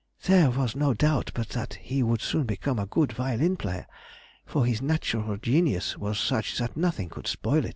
There 0.25 0.49
was 0.49 0.75
no 0.75 0.95
doubt 0.95 1.29
but 1.35 1.49
that 1.49 1.75
he 1.75 2.01
would 2.01 2.21
soon 2.23 2.45
become 2.45 2.79
a 2.79 2.87
good 2.87 3.11
violin 3.11 3.55
player, 3.55 3.85
for 4.47 4.65
his 4.65 4.81
natural 4.81 5.37
genius 5.37 5.95
was 5.95 6.17
such 6.17 6.57
that 6.57 6.75
nothing 6.75 7.07
could 7.09 7.27
spoil 7.27 7.63
it." 7.65 7.69